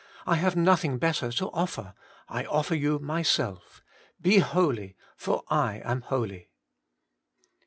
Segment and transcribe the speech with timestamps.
[0.25, 1.93] I have nothing better to offer
[2.27, 3.83] I offer you myself:'
[4.27, 6.49] Be holy, for I am holy.'